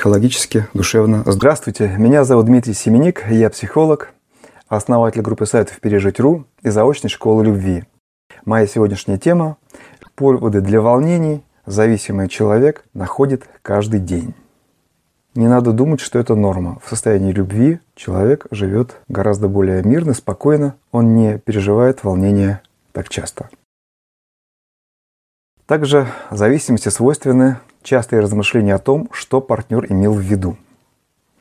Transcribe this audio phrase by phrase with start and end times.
[0.00, 1.24] психологически, душевно.
[1.26, 4.14] Здравствуйте, меня зовут Дмитрий Семеник, я психолог,
[4.66, 7.84] основатель группы сайтов «Пережить.ру» и заочной школы любви.
[8.46, 9.58] Моя сегодняшняя тема–
[10.14, 14.32] поводы для волнений зависимый человек находит каждый день.
[15.34, 16.78] Не надо думать, что это норма.
[16.82, 20.76] В состоянии любви человек живет гораздо более мирно, спокойно.
[20.92, 22.62] Он не переживает волнения
[22.92, 23.50] так часто.
[25.66, 30.56] Также зависимости свойственны частые размышления о том, что партнер имел в виду.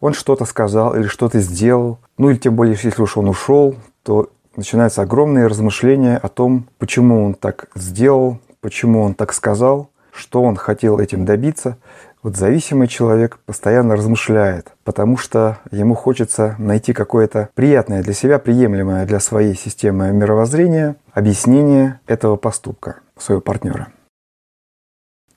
[0.00, 3.74] Он что-то сказал или что-то сделал, ну или тем более, если уж он ушел,
[4.04, 10.42] то начинаются огромные размышления о том, почему он так сделал, почему он так сказал, что
[10.42, 11.78] он хотел этим добиться.
[12.22, 19.06] Вот зависимый человек постоянно размышляет, потому что ему хочется найти какое-то приятное для себя, приемлемое
[19.06, 23.88] для своей системы мировоззрения объяснение этого поступка своего партнера.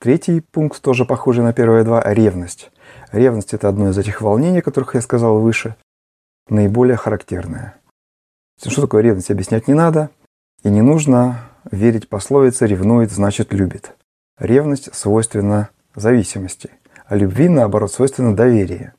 [0.02, 2.72] Третий пункт, тоже похожий на первые два– ревность.
[3.12, 5.76] Ревность– это одно из этих волнений, о которых я сказал выше,
[6.48, 7.76] наиболее характерное.
[8.60, 10.10] Что такое ревность, объяснять не надо.
[10.64, 13.94] И не нужно верить пословице «ревнует, значит любит».
[14.40, 16.70] Ревность свойственна зависимости,
[17.06, 18.94] а любви, наоборот, свойственно доверие.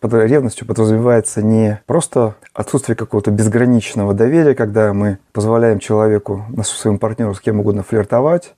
[0.00, 7.32] Под ревностью подразумевается не просто отсутствие какого-то безграничного доверия, когда мы позволяем человеку, своему партнеру
[7.32, 8.56] с кем угодно флиртовать,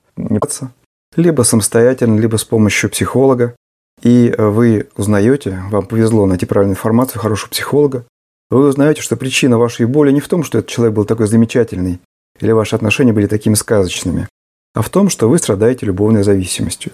[1.15, 3.55] либо самостоятельно, либо с помощью психолога.
[4.01, 8.05] И вы узнаете, вам повезло найти правильную информацию, хорошего психолога,
[8.49, 11.99] вы узнаете, что причина вашей боли не в том, что этот человек был такой замечательный,
[12.39, 14.27] или ваши отношения были такими сказочными,
[14.73, 16.91] а в том, что вы страдаете любовной зависимостью.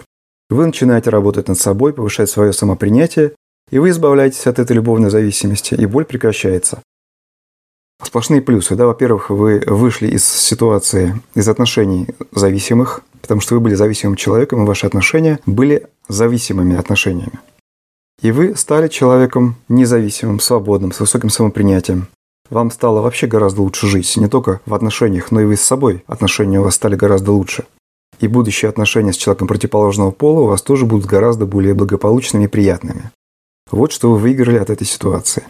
[0.48, 3.32] Вы начинаете работать над собой, повышать свое самопринятие,
[3.70, 6.80] и вы избавляетесь от этой любовной зависимости, и боль прекращается.
[8.02, 8.74] Сплошные плюсы.
[8.74, 8.86] Да?
[8.86, 14.66] Во-первых, вы вышли из ситуации, из отношений зависимых, потому что вы были зависимым человеком, и
[14.66, 17.40] ваши отношения были зависимыми отношениями.
[18.22, 22.08] И вы стали человеком независимым, свободным, с высоким самопринятием.
[22.50, 26.02] Вам стало вообще гораздо лучше жить, не только в отношениях, но и вы с собой.
[26.06, 27.64] Отношения у вас стали гораздо лучше.
[28.18, 32.48] И будущие отношения с человеком противоположного пола у вас тоже будут гораздо более благополучными и
[32.48, 33.10] приятными.
[33.70, 35.44] Вот что вы выиграли от этой ситуации.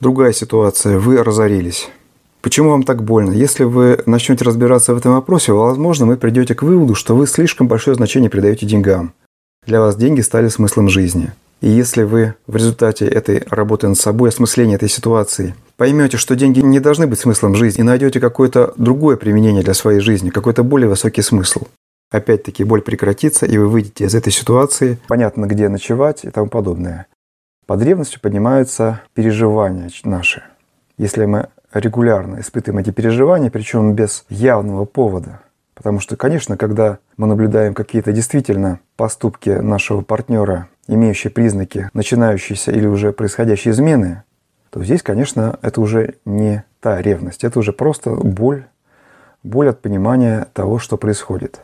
[0.00, 0.98] Другая ситуация.
[0.98, 1.88] Вы разорились.
[2.42, 3.32] Почему вам так больно?
[3.32, 7.68] Если вы начнете разбираться в этом вопросе, возможно, вы придете к выводу, что вы слишком
[7.68, 9.14] большое значение придаете деньгам.
[9.66, 11.32] Для вас деньги стали смыслом жизни.
[11.62, 16.60] И если вы в результате этой работы над собой, осмысления этой ситуации, поймете, что деньги
[16.60, 20.90] не должны быть смыслом жизни, и найдете какое-то другое применение для своей жизни, какой-то более
[20.90, 21.62] высокий смысл,
[22.10, 27.06] опять-таки боль прекратится, и вы выйдете из этой ситуации, понятно, где ночевать и тому подобное.
[27.66, 30.42] Под ревностью поднимаются переживания наши.
[30.98, 35.40] Если мы регулярно испытываем эти переживания, причем без явного повода,
[35.74, 42.86] Потому что, конечно, когда мы наблюдаем какие-то действительно поступки нашего партнера, имеющие признаки начинающейся или
[42.86, 44.22] уже происходящей измены,
[44.70, 48.66] то здесь, конечно, это уже не та ревность, это уже просто боль,
[49.42, 51.60] боль от понимания того, что происходит.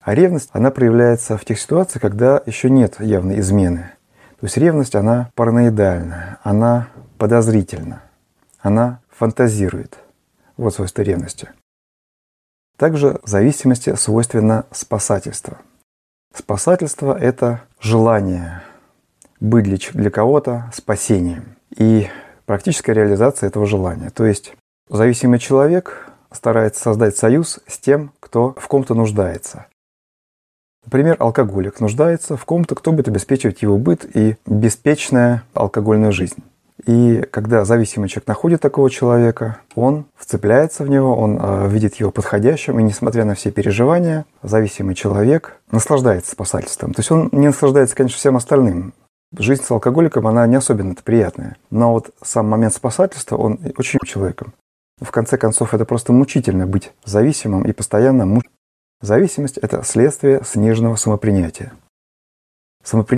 [0.00, 3.92] А ревность, она проявляется в тех ситуациях, когда еще нет явной измены.
[4.40, 8.02] То есть ревность, она параноидальная, она подозрительна,
[8.60, 9.98] она фантазирует.
[10.56, 11.50] Вот свойство ревности.
[12.76, 15.58] Также зависимости свойственно спасательство.
[16.34, 18.62] Спасательство– это желание
[19.40, 22.08] быть для, кого-то спасением и
[22.46, 24.10] практическая реализация этого желания.
[24.10, 24.54] То есть
[24.88, 29.66] зависимый человек старается создать союз с тем, кто в ком-то нуждается.
[30.84, 36.42] Например, алкоголик нуждается в ком-то, кто будет обеспечивать его быт и беспечная алкогольная жизнь.
[36.86, 42.10] И когда зависимый человек находит такого человека, он вцепляется в него, он э, видит его
[42.10, 46.92] подходящим, и несмотря на все переживания, зависимый человек наслаждается спасательством.
[46.92, 48.92] То есть он не наслаждается, конечно, всем остальным.
[49.36, 51.56] Жизнь с алкоголиком, она не особенно приятная.
[51.70, 54.52] Но вот сам момент спасательства, он очень человеком.
[55.00, 58.44] В конце концов, это просто мучительно быть зависимым и постоянно муч...
[59.04, 61.74] Зависимость– это следствие сниженного самопринятия.
[62.82, 63.04] Самопринятие